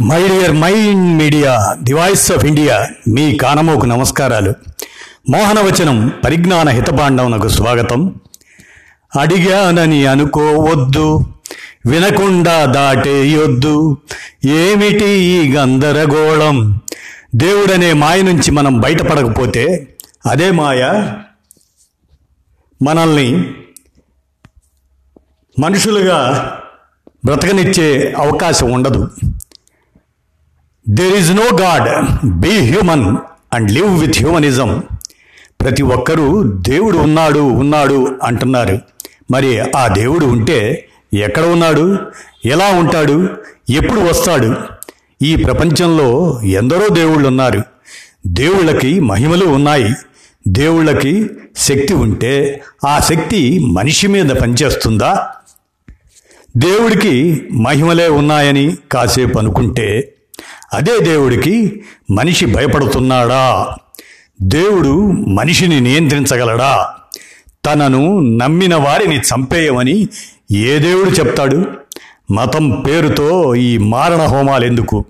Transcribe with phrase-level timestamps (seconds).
[0.00, 4.52] My dear mind media the voice of India మీ కానమోకు నమస్కారాలు.
[5.30, 8.14] మోహనవచనం పరిజ్ఞాన హితపాండవునకు స్వాగతం.
[9.20, 11.20] అడిగానని అనుకోవద్దు
[11.86, 13.98] వినకుండా దాటేయొద్దు.
[14.44, 16.80] ఏమిటి ఈ గందరగోళం?
[17.34, 19.88] దేవుడనే మాయ నుంచి మనం బయటపడకపోతే
[20.26, 21.12] అదే మాయ
[22.82, 23.50] మనల్ని
[25.58, 26.18] మనుషులుగా
[27.24, 29.10] బ్రతకనిచ్చే అవకాశం ఉండదు.
[30.90, 33.16] There is no God be human
[33.52, 34.82] and live with humanism
[35.60, 38.78] ప్రతి ఒక్కరూ దేవుడు ఉన్నాడు ఉన్నాడు అంటున్నారు.
[39.30, 41.98] మరి ఆ దేవుడు ఉంటే ఎక్కడ ఉన్నాడు?
[42.44, 43.28] ఎలా ఉంటాడు?
[43.70, 44.54] ఎప్పుడు వస్తాడు?
[45.22, 47.62] ఈ ప్రపంచంలో ఎందరో దేవుళ్ళు ఉన్నారు.
[48.26, 49.94] దేవుళ్ళకి మహిమలు ఉన్నాయి.
[50.48, 55.28] దేవుళ్ళకి శక్తి ఉంటే ఆ శక్తి మనిషి మీద పనిచేస్తుందా?
[56.56, 60.14] దేవుడికి మహిమలే ఉన్నాయని కాసేపు అనుకుంటే
[60.74, 63.74] అదే దేవుడికి మనిషి భయపడుతున్నాడా?
[64.42, 66.88] దేవుడు మనిషిని నియంత్రించగలడా?
[67.66, 70.08] తనను నమ్మిన వారిని చంపేయమని
[70.52, 71.64] ఏ దేవుడు చెప్తాడు?
[72.30, 75.04] మతం పేరుతో ఈ మారణ హోమాలు ఎందుకు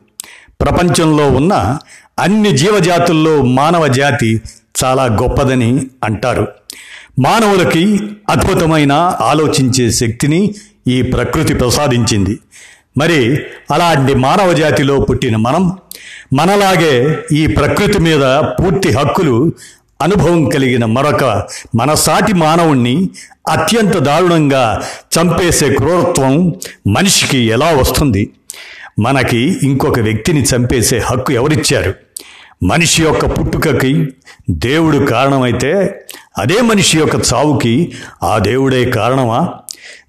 [0.60, 1.78] ప్రపంచంలో ఉన్న
[2.19, 4.41] అన్ని జీవజాతుల్లో మానవ జాతి
[4.84, 6.48] చాలా గొప్పదని అంటారు.
[7.19, 10.54] మానవులకి అద్భుతమైన ఆలోచించే శక్తిని
[10.88, 12.38] ఈ ప్రకృతి ప్రసాదించింది.
[12.98, 13.20] మరి
[13.70, 15.72] అలాంటి మానవ జాతిలో పుట్టిన మనం
[16.32, 18.24] మనలాగే ఈ ప్రకృతి మీద
[18.60, 19.52] పూర్తి హక్కులు
[20.02, 21.24] అనుభవం కలిగిన మరొక
[21.74, 23.08] మనసాటి మానవుణ్ణి
[23.48, 24.82] అత్యంత దారుణంగా
[25.16, 26.52] చంపేసే క్రూరత్వం
[26.86, 28.30] మనిషికి ఎలా వస్తుంది?
[28.98, 31.94] మనకి ఇంకొక వ్యక్తిని చంపేసే హక్కు ఎవరిచ్చారు?
[32.62, 34.08] మనిషి యొక్క పుట్టుకకి
[34.50, 35.72] దేవుడు కారణమైతే
[36.38, 39.41] అదే మనిషి యొక్క చావుకి ఆ దేవుడే కారణమా?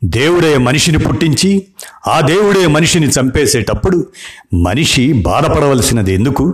[0.04, 1.66] దేవుడే మనిషిని పుట్టించి
[2.08, 4.08] ఆ దేవుడే మనిషిని చంపేసేటప్పుడు
[4.54, 6.54] మనిషి బాధపడవలసినది ఎందుకు?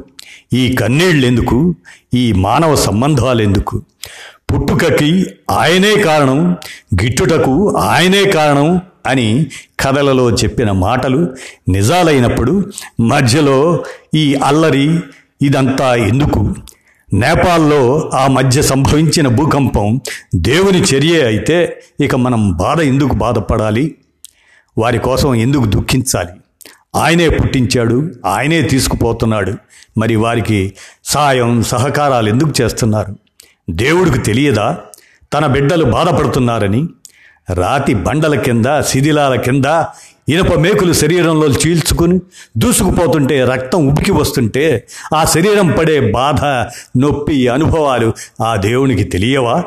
[0.53, 1.75] ఈ కన్నీళ్ళెందుకు?
[2.13, 3.81] ఈ మానవ సంబంధాలెందుకు?
[4.53, 6.51] పుట్టుకకి ఆయనే కారణం
[7.03, 9.45] గిట్టుటకు ఆయనే కారణం అని
[9.79, 11.35] కథలలో చెప్పిన మాటలు
[11.69, 13.83] నిజాలైనప్పుడు మధ్యలో
[14.15, 14.99] ఈ అల్లరి
[15.41, 16.55] ఇదంతా ఎందుకు?
[17.15, 20.01] నేపాల్లో ఆ మధ్య సంభవించిన భూకంపం
[20.35, 23.95] దేవుని చర్య అయితే ఇక మనం బాధ ఎందుకు బాధపడాలి?
[24.77, 26.29] వారి కోసం ఎందుకు దుఃఖించాలి?
[26.95, 29.53] ఆయనే పుట్టించాడు ఆయనే తీసుకుపోతున్నాడు.
[29.97, 33.15] మరి వారికి సాయం సహకారాలు ఎందుకు చేస్తున్నారు?
[33.69, 34.77] దేవుడికి తెలియదా?
[35.33, 36.87] తన బిడ్డలు బాధపడుతున్నారని
[37.53, 39.65] రాతి బండల కింద శిథిలాల కింద
[40.29, 42.19] ఇనప మేకులు శరీరంలో చీల్చుకుని
[42.57, 46.43] దూసుకుపోతుంటే రక్తం ఉబికి వస్తుంటే ఆ శరీరం పడే బాధ
[46.99, 48.13] నొప్పి అనుభవాలు
[48.43, 49.63] ఆ దేవునికి తెలియవా?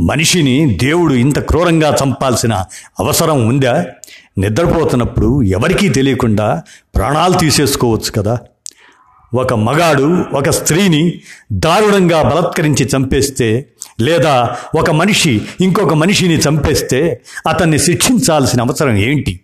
[0.00, 2.54] మనిషిని దేవుడు ఇంత క్రూరంగా చంపాల్సిన
[3.00, 3.86] అవసరం ఉందా?
[4.38, 6.62] నిద్రపోతున్నప్పుడు ఎవరికీ తెలియకుండా
[6.96, 8.38] ప్రాణాలు తీసేసుకోవచ్చు కదా.
[9.36, 11.14] ఒక మగాడు ఒక స్త్రీని
[11.52, 13.66] దారుణంగా బలత్కరించి చంపేస్తే
[14.00, 19.40] లేదా ఒక మనిషి ఇంకొక మనిషిని చంపేస్తే అతన్ని శిక్షించాల్సిన అవసరం ఏంటి?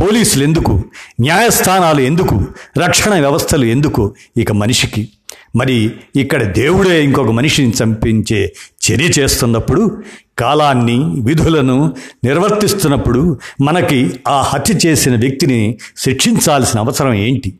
[0.00, 0.84] పోలీసులు ఎందుకు?
[1.20, 2.44] న్యాయస్థానాలు ఎందుకు?
[2.84, 4.14] రక్షణ వ్యవస్థలు ఎందుకు?
[4.36, 5.08] ఇక మనిషికి.
[5.56, 8.52] మరి ఇక్కడ దేవుడే ఇంకొక మనిషిని చంపించే
[8.84, 10.02] చర్య చేస్తున్నప్పుడు
[10.38, 17.52] కాలాన్ని విధులను నిర్వర్తిస్తున్నప్పుడు మనకి ఆ హత్య చేసిన వ్యక్తిని శిక్షించాల్సిన అవసరం ఏంటి?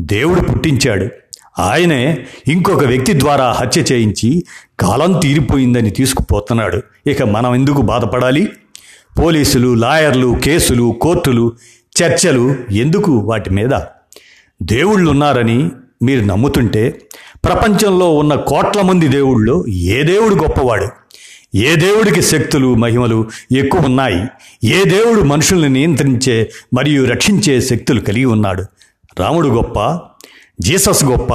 [0.00, 1.08] దేవుడు పుట్టించాడు.
[1.58, 4.44] ఆయనే ఇంకొక వ్యక్తి ద్వారా హత్య చేయించి
[4.80, 6.82] కాలం తీరిపోయిందని తీసుకుపోతున్నాడు.
[7.06, 8.48] ఇక మనం ఎందుకు బాధపడాలి?
[9.18, 11.52] పోలీసులు లాయర్లు కేసులు కోర్టులు
[12.02, 13.70] చర్చలు ఎందుకు వాటి మీద?
[14.62, 15.70] దేవుళ్ళు ఉన్నారని
[16.02, 17.00] మీరు నమ్ముతుంటే
[17.44, 20.88] ప్రపంచంలో ఉన్న కోట్ల మంది దేవుళ్ళు ఏ దేవుడు గొప్పవాడు?
[21.56, 24.26] ఏ దేవుడికి శక్తులు మహిమలు ఎక్కువ ఉన్నాయి?
[24.64, 28.64] ఏ దేవుడు మనుషుల్ని నియంత్రించే మరియు రక్షించే శక్తులు కలిగి ఉన్నాడు?
[29.20, 30.00] రాముడు గొప్ప
[30.60, 31.34] జీసస్ గొప్ప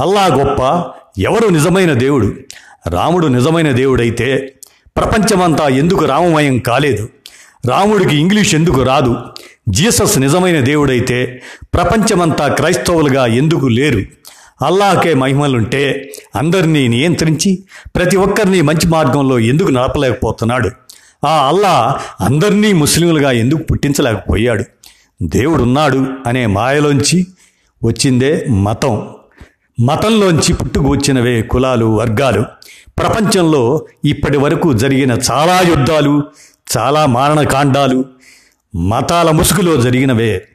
[0.00, 0.84] అల్లా గొప్ప
[1.20, 2.34] ఎవరు నిజమైన దేవుడు?
[2.88, 4.54] రాముడు నిజమైన దేవుడైతే
[4.96, 7.08] ప్రపంచమంతా ఎందుకు రామమయం కాలేదు?
[7.66, 9.16] రాముడికి ఇంగ్లీష్ ఎందుకు రాదు?
[9.68, 11.42] జీసస్ నిజమైన దేవుడైతే
[11.74, 13.98] ప్రపంచమంతా క్రైస్తవులుగా ఎందుకు లేరు?
[14.64, 17.64] అల్లాహకే మహిమలుంటే అందరినీ నియంత్రించి
[17.96, 20.70] ప్రతి ఒక్కరిని మంచి మార్గంలో ఎందుకు నడపలేకపోతున్నాడు?
[21.26, 24.64] ఆ అల్లా అందరినీ ముస్లింలుగా ఎందుకు పుట్టించలేకపోయాడు?
[25.22, 27.26] దేవుడున్నాడు అనే మాయలోంచి
[27.84, 29.08] వచ్చిందే మతం.
[29.80, 32.44] మతంలోంచి పుట్టుకు వచ్చినవే కులాలు వర్గాలు.
[32.98, 36.22] ప్రపంచంలో ఇప్పటి వరకు జరిగిన చాలా యుద్ధాలు
[36.78, 38.04] చాలా మారణకాండాలు
[38.76, 40.48] మతాల ముసుగులో జరిగినవే.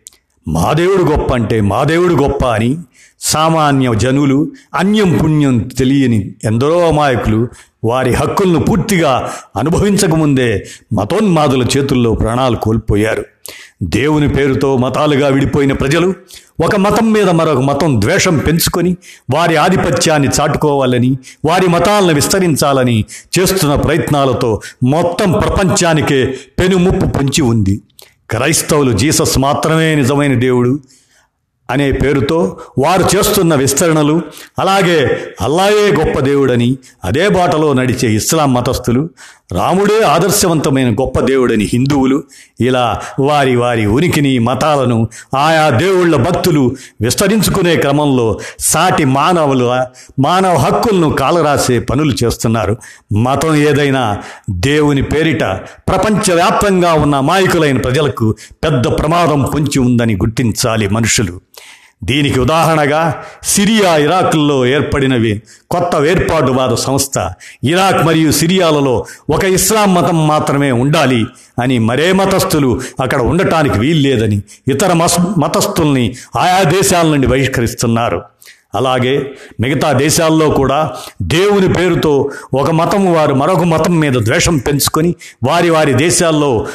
[0.48, 2.78] మా దేవుడు గొప్ప అంటే మా దేవుడు గొప్ప అని
[3.26, 7.48] సామాన్య జనులు అన్యం పుణ్యం తెలియని ఎందరో అమాయకులు
[7.84, 13.26] వారి హక్కులను పూర్తిగా అనుభవించకముందే మతోన్మాదుల చేతుల్లో ప్రాణాలు కోల్పోయారు.
[13.84, 16.14] దేవుని పేరుతో మతాలుగా విడిపోయిన ప్రజలు
[16.66, 18.98] ఒక మతం మీద మరొక మతం ద్వేషం పెంచుకొని
[19.34, 23.06] వారి ఆధిపత్యాన్ని చాటుకోవాలని వారి మతాలను విస్తరించాలని
[23.40, 27.82] చేస్తున్న ప్రయత్నాలతో మొత్తం ప్రపంచానికే పెనుముప్పు పొంచి ఉంది.
[28.30, 30.80] క్రైస్తవులు జీసస్ మాత్రమే నిజమైన దేవుడు.
[31.70, 34.22] అనే పేరుతో వారు చేస్తున్న విస్తరణలు
[34.60, 39.10] అలాగే అల్లాయే గొప్ప దేవుడని అదే బాటలో నడిచే ఇస్లాం మతస్థులు
[39.52, 42.24] రాముడే ఆదర్శవంతమైన గొప్ప దేవుడని హిందువులు
[42.62, 49.66] ఇలా వారి వారి ఉనికిని మతాలను ఆయా దేవుళ్ళ భక్తులు విస్తరించుకునే క్రమంలో సాటి మానవులు
[50.22, 52.78] మానవ హక్కులను కాలరాసే పనులు చేస్తున్నారు.
[53.14, 55.44] మతం ఏదైనా దేవుని పేరిట
[55.88, 61.42] ప్రపంచవ్యాప్తంగా ఉన్న అమాయకులైన ప్రజలకు పెద్ద ప్రమాదం పొంచి ఉందని గుర్తించాలి మనుషులు.
[62.06, 63.02] దీనికి ఉదాహరణగా
[63.44, 65.42] సిరియా ఇరాక్ల్లో ఏర్పడినవి
[65.72, 67.16] కొత్త వేర్పాటువాద సంస్థ.
[67.64, 71.26] ఇరాక్ మరియు సిరియాలలో ఒక ఇస్లాం మతం మాత్రమే ఉండాలి
[71.62, 76.06] అని మరే మతస్థులు అక్కడ ఉండటానికి వీల్లేదని ఇతర మస్ మతస్థుల్ని
[76.36, 78.22] ఆయా దేశాల నుండి బహిష్కరిస్తున్నారు.
[78.76, 79.14] అలాగే
[79.60, 80.80] మిగతా దేశాల్లో కూడా
[81.22, 86.68] దేవుని పేరుతో ఒక మతం వారు మరొక మతం మీద ద్వేషం పెంచుకొని వారి వారి దేశాల్లో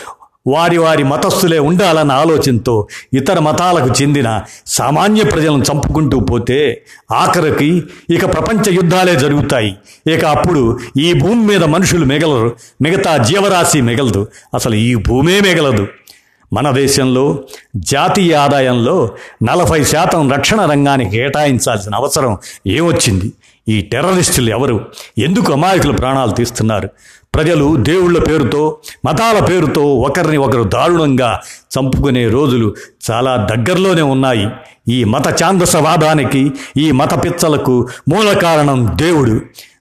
[0.46, 6.82] వారి వారి మతస్థులే ఉండాలన్న ఆలోచనతో ఇతర మతాలకు చెందిన సామాన్య ప్రజలను చంపుకుంటూ పోతే
[7.12, 9.76] ఆఖరికి ఇక ప్రపంచ యుద్ధాలే జరుగుతాయి.
[10.14, 12.56] ఇక అప్పుడు ఈ భూమి మీద మనుషులు మిగలరు.
[12.82, 14.26] మిగతా జీవరాశి మిగలదు.
[14.54, 15.88] అసలు ఈ భూమే మిగలదు.
[16.52, 17.44] మన దేశంలో
[17.76, 19.10] జాతీయ ఆదాయంలో
[19.42, 23.32] నలభై శాతం రక్షణ రంగానికి కేటాయించాల్సిన అవసరం ఏమొచ్చింది?
[23.68, 24.86] ఈ టెర్రరిస్టులు ఎవరు?
[25.18, 26.90] ఎందుకు అమాయకులు ప్రాణాలు తీస్తున్నారు?
[27.34, 31.40] ప్రజలు దేవుళ్ళ పేరుతో మతాల పేరుతో ఒకరిని ఒకరు దారుణంగా
[31.74, 32.74] చంపుకునే రోజులు
[33.10, 34.48] చాలా దగ్గరలోనే ఉన్నాయి.
[34.88, 39.40] ఈ మత ఛాందసవాదానికి ఈ మత పిచ్చలకు మూల కారణం దేవుడు.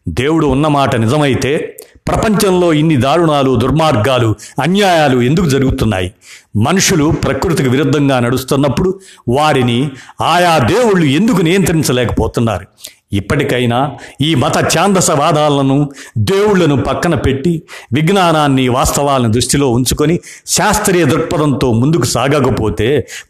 [0.09, 6.13] దేవుడు ఉన్నమాట నిజమైతే ప్రపంచంలో ఇన్ని దారుణాలు దుర్మార్గాలు అన్యాయాలు ఎందుకు జరుగుతున్నాయి?
[6.55, 8.99] మనుషులు ప్రకృతికి విరుద్ధంగా నడుస్తున్నప్పుడు
[9.29, 9.91] వారిని
[10.21, 12.65] ఆయా దేవుళ్ళు ఎందుకు నియంత్రించలేకపోతున్నారు?
[13.11, 13.77] ఇప్పటికైనా
[14.21, 15.77] ఈ మత ఛాందసవాదాలను
[16.23, 17.53] దేవుళ్ళను పక్కన పెట్టి
[17.93, 20.15] విజ్ఞానాన్ని వాస్తవాలను దృష్టిలో ఉంచుకొని
[20.47, 22.89] శాస్త్రీయ దృక్పథంతో ముందుకు సాగకపోతే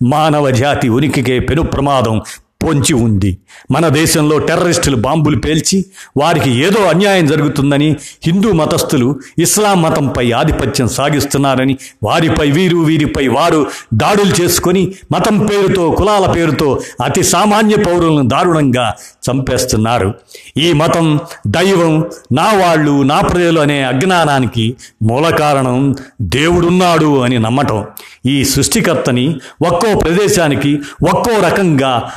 [0.10, 2.18] మానవ జాతి ఉనికికే పెను ప్రమాదం
[2.64, 3.38] పొంచి ఉంది.
[3.72, 5.86] మన దేశంలో టెర్రరిస్టులు బాంబులు పేల్చి
[6.18, 14.42] వారికి ఏదో అన్యాయం జరుగుతుందని హిందూ మతస్థులు ఇస్లాం మతంపై ఆధిపత్యం సాగిస్తున్నారని వారిపై వీరు వీరిపై వారు దాడులు
[14.42, 18.94] చేసుకొని మతం పేరుతో కులాల పేరుతో అతి సామాన్య పౌరులను దారుణంగా
[19.28, 20.14] చంపేస్తున్నారు.
[20.58, 27.86] ఈ మతం దైవం నా వాళ్ళు నా ప్రజలు అనే అజ్ఞానానికి మూల కారణం దేవుడున్నాడు అని నమ్మటం.
[28.26, 29.36] ఈ సృష్టికర్తని
[29.66, 30.80] ఒక్కో ప్రదేశానికి
[31.16, 32.12] ఒక్కో రకంగా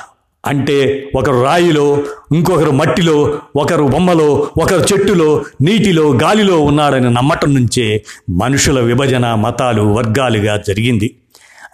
[0.46, 2.04] అంటే ఒకరు రాయిలో
[2.34, 10.56] ఇంకొకరు మట్టిలో ఒకరు బొమ్మలో ఒకరు చెట్టులో నీటిలో గాలిలో ఉన్నాడని నమ్మటం నుంచే మనుషుల విభజన మతాలు వర్గాలుగా
[10.56, 11.16] జరిగింది.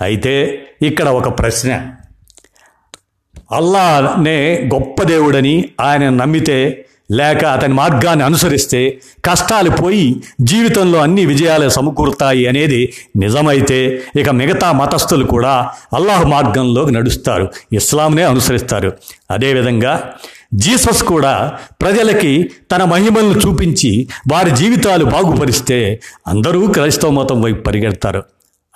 [0.00, 1.87] అయితే ఇక్కడ ఒక ప్రశ్న.
[3.53, 12.46] అల్లానే గొప్ప దేవుడని ఆయన నమ్మితే లేక అతని మార్గాన్ని అనుసరిస్తే కష్టాలు పోయి జీవితంలో అన్ని విజయాలు సమకూరుతాయి
[12.46, 18.93] అనేది నిజమైతే ఇక మిగతా మతస్థులు కూడా అల్లాహ్ మార్గంలోకి నడుస్తారు ఇస్లాంనే అనుసరిస్తారు.
[19.31, 20.12] అదేవిధంగా
[20.55, 28.22] జీసస్ కూడా ప్రజలకి తన మహిమలను చూపించి వారి జీవితాలు బాగుపరిస్తే అందరూ క్రైస్తవ మతం వైపు పరిగెడతారు.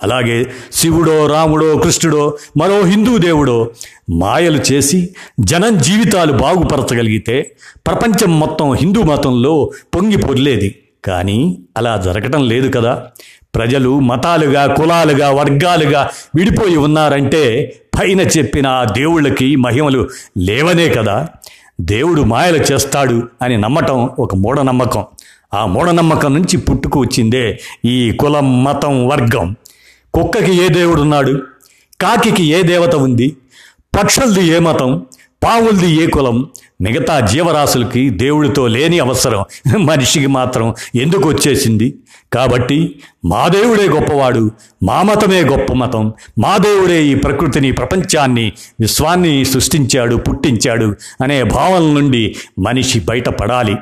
[0.02, 3.70] అలాగే శివుడో రాముడో కృష్ణుడో మరో హిందూ దేవుడో
[4.10, 7.56] మాయలు చేసి జనం జీవితాలు బాగుపరచగలిగితే
[7.86, 10.74] ప్రపంచం మొత్తం హిందూ మతంలో పొంగి పొర్లేది.
[11.04, 13.06] కానీ అలా జరగటం లేదు కదా.
[13.54, 21.28] ప్రజలు మతాలుగా కులాలుగా వర్గాలుగా విడిపోయి ఉన్నారంటే పైన చెప్పిన ఆ దేవుళ్ళకి మహిమలు లేవనే కదా.
[21.80, 25.04] దేవుడు మాయలు చేస్తాడు అని నమ్మటం ఒక మూఢనమ్మకం.
[25.54, 29.56] ఆ మూఢనమ్మకం నుంచి పుట్టుకు వచ్చిందే ఈ కులం మతం వర్గం.
[30.14, 31.42] కుక్కకి ఏ దేవుడున్నాడు?
[32.00, 33.36] కాకికి ఏ దేవత ఉంది?
[33.96, 35.06] పక్షులది ఏ మతం?
[35.44, 36.50] పావులది ఏ కులం?
[36.80, 39.44] మిగతా జీవరాశులకి దేవుడితో లేని అవసరం.
[39.78, 41.94] మనిషికి మాత్రం ఎందుకు వచ్చేసింది?
[42.32, 44.50] కాబట్టి మా దేవుడే గొప్పవాడు
[44.82, 46.12] మా మతమే గొప్ప మతం.
[46.38, 53.76] మా దేవుడే ఈ ప్రకృతిని ప్రపంచాన్ని విశ్వాన్ని సృష్టించాడు పుట్టించాడు అనే భావన నుండి మనిషి బయటపడాలి.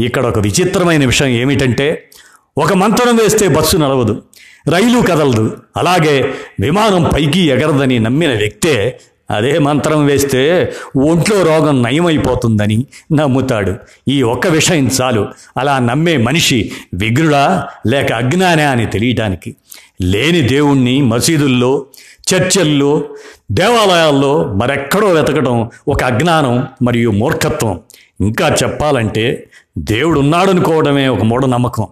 [0.00, 2.10] ఇక్కడ ఒక విచిత్రమైన విషయం ఏమిటంటే
[2.58, 4.22] ఒక మంత్రం వేస్తే బస్సు నడవదు.
[4.66, 5.56] రైలు కదలదు.
[5.76, 9.00] అలాగే విమానం పైకి ఎగరదని నమ్మిన వ్యక్తే
[9.30, 13.74] అదే మంత్రం వేస్తే ఒంట్లో రోగం నయమైపోతుందని నమ్ముతాడు.
[14.08, 15.28] ఈ ఒక్క విషయం చాలు.
[15.56, 19.56] అలా నమ్మే మనిషి విగ్రుడా లేక అజ్ఞానా అని తెలియటానికి.
[20.02, 21.86] లేని దేవుణ్ణి మసీదుల్లో
[22.34, 23.04] చర్చల్లో
[23.52, 27.80] దేవాలయాల్లో మరెక్కడో వెతకడం ఒక అజ్ఞానం మరియు మూర్ఖత్వం.
[28.20, 31.86] ఇంకా చెప్పాలంటే దేవుడు ఉన్నాడనుకోవడమే ఒక మూఢనమ్మకం.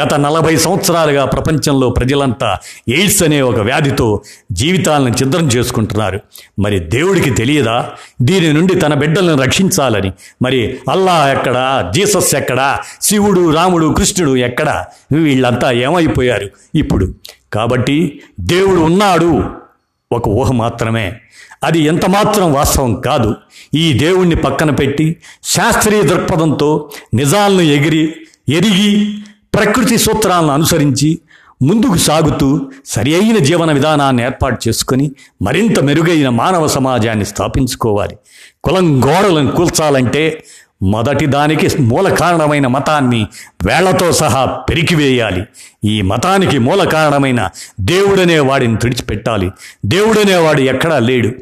[0.00, 6.20] గత నలభై సంవత్సరాలుగా ప్రపంచంలో ప్రజలంతా ఎయిడ్స్ అనే ఒక వ్యాధితో జీవితాలను ఛిద్రం చేసుకుంటున్నారు.
[6.58, 7.90] మరి దేవుడికి తెలియదా?
[8.22, 10.12] దీని నుండి తన బిడ్డలను రక్షించాలని.
[10.42, 11.90] మరి అల్లా ఎక్కడా?
[11.94, 12.80] జీసస్ ఎక్కడా?
[13.02, 14.86] శివుడు రాముడు కృష్ణుడు ఎక్కడా?
[15.12, 16.50] వీళ్ళంతా ఏమైపోయారు?
[16.74, 17.14] ఇప్పుడు.
[17.52, 19.44] కాబట్టి దేవుడు ఉన్నాడు.
[20.12, 21.12] ఒక ఊహ మాత్రమే.
[21.64, 23.34] అది ఎంతమాత్రం వాస్తవం కాదు.
[23.74, 28.14] ఈ దేవుణ్ణి పక్కన పెట్టి శాస్త్రీయ దృక్పథంతో నిజాలను ఎగిరి
[28.48, 29.14] ఎరిగి
[29.54, 31.18] ప్రకృతి సూత్రాలను అనుసరించి
[31.62, 35.10] ముందుకు సాగుతూ సరి అయిన జీవన విధానాన్ని ఏర్పాటు చేసుకొని
[35.42, 38.16] మరింత మెరుగైన మానవ సమాజాన్ని స్థాపించుకోవాలి.
[38.64, 40.44] కులం గోడలను కూల్చాలంటే
[40.82, 43.26] మొదటి దానికి మూల కారణమైన మతాన్ని
[43.66, 45.44] వేళ్ళతో సహా పెరికివేయాలి
[45.84, 47.48] ఈ మతానికి మూల కారణమైన
[47.80, 49.50] దేవుడనే వాడిని తుడిచిపెట్టాలి.
[49.86, 51.32] దేవుడనే వాడు ఎక్కడా లేడు.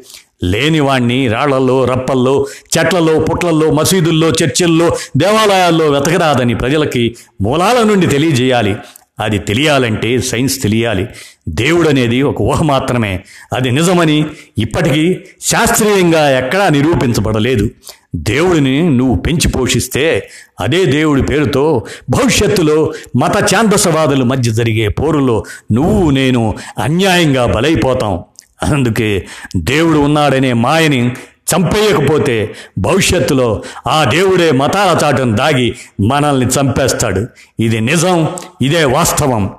[0.43, 2.45] లేనివాణ్ణి రాళ్ళల్లో రప్పల్లో
[2.77, 8.75] చెట్లలో పుట్లల్లో మసీదుల్లో చర్చిల్లో దేవాలయాల్లో వెతకరాదని ప్రజలకి మూలాల నుండి తెలియజేయాలి.
[9.19, 11.05] అది తెలియాలంటే సైన్స్ తెలియాలి.
[11.49, 13.19] దేవుడు అనేది ఒక ఊహ మాత్రమే.
[13.55, 14.25] అది నిజమని
[14.57, 17.69] ఇప్పటికీ శాస్త్రీయంగా ఎక్కడా నిరూపించబడలేదు.
[18.15, 20.29] దేవుడిని నువ్వు పెంచి పోషిస్తే
[20.59, 28.23] అదే దేవుడి పేరుతో భవిష్యత్తులో మత ఛాందసవాదుల మధ్య జరిగే పోరులో నువ్వు నేను అన్యాయంగా బలైపోతాం.
[28.63, 31.15] అందుకే దేవుడు ఉన్నాడనే మాయని
[31.55, 37.27] చంపేయకపోతే భవిష్యత్తులో ఆ దేవుడే మతాల చాటును దాగి మనల్ని చంపేస్తాడు.
[37.59, 38.27] ఇది నిజం
[38.61, 39.55] ఇదే వాస్తవం.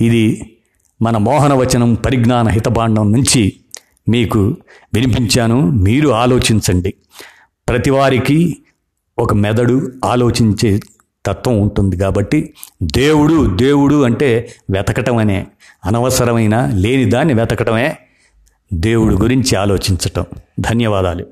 [0.00, 0.54] ఇది
[1.02, 3.56] మన మోహనవచనం పరిజ్ఞాన హితబాండం నుంచి
[4.08, 4.56] మీకు
[4.94, 5.70] వినిపించాను.
[5.70, 6.94] మీరు ఆలోచించండి.
[7.68, 8.56] ప్రతివారికి
[9.18, 10.80] ఒక మెదడు ఆలోచించే
[11.26, 15.46] తత్వం ఉంటుంది కాబట్టి దేవుడు దేవుడు అంటే వెతకటం అనే
[15.84, 17.98] అనవసరమైన లేని దాన్ని వెతకటమే
[18.72, 20.24] దేవుడి గురించి ఆలోచించటం.
[20.60, 21.26] ధన్యవాదాలు.